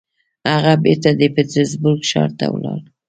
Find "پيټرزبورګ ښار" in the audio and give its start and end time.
1.35-2.29